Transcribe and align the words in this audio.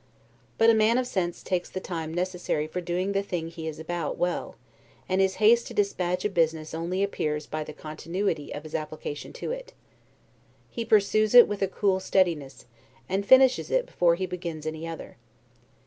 But 0.57 0.71
a 0.71 0.73
man 0.73 0.97
of 0.97 1.05
sense 1.05 1.43
takes 1.43 1.69
the 1.69 1.79
time 1.79 2.11
necessary 2.11 2.65
for 2.65 2.81
doing 2.81 3.11
the 3.11 3.21
thing 3.21 3.49
he 3.49 3.67
is 3.67 3.77
about, 3.77 4.17
well; 4.17 4.55
and 5.07 5.21
his 5.21 5.35
haste 5.35 5.67
to 5.67 5.75
dispatch 5.75 6.25
a 6.25 6.29
business 6.31 6.73
only 6.73 7.03
appears 7.03 7.45
by 7.45 7.63
the 7.63 7.71
continuity 7.71 8.51
of 8.51 8.63
his 8.63 8.73
application 8.73 9.31
to 9.33 9.51
it: 9.51 9.73
he 10.71 10.83
pursues 10.83 11.35
it 11.35 11.47
with 11.47 11.61
a 11.61 11.67
cool 11.67 11.99
steadiness, 11.99 12.65
and 13.07 13.27
finishes 13.27 13.69
it 13.69 13.85
before 13.85 14.15
he 14.15 14.25
begins 14.25 14.65
any 14.65 14.87
other. 14.87 15.17